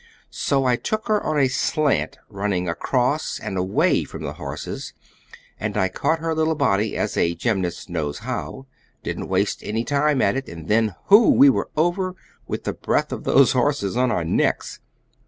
So 0.31 0.65
I 0.65 0.77
took 0.77 1.07
her 1.09 1.21
on 1.23 1.37
a 1.37 1.47
slant, 1.47 2.17
running 2.27 2.67
across 2.67 3.39
and 3.39 3.55
away 3.55 4.03
from 4.03 4.23
the 4.23 4.33
horses, 4.33 4.93
and 5.59 5.77
I 5.77 5.89
caught 5.89 6.17
her 6.17 6.33
little 6.33 6.55
body 6.55 6.97
as 6.97 7.15
a 7.15 7.35
gymnast 7.35 7.87
knows 7.87 8.17
how, 8.25 8.65
didn't 9.03 9.27
waste 9.27 9.61
any 9.61 9.83
time 9.85 10.19
at 10.19 10.35
it, 10.35 10.49
and 10.49 10.67
then 10.67 10.95
hoo! 11.09 11.29
we 11.29 11.51
were 11.51 11.69
over, 11.77 12.15
with 12.47 12.63
the 12.63 12.73
breath 12.73 13.11
of 13.11 13.25
those 13.25 13.51
horses 13.51 13.95
on 13.95 14.11
our 14.11 14.23
necks. 14.25 14.79